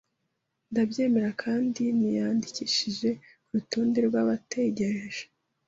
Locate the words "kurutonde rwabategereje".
3.47-5.23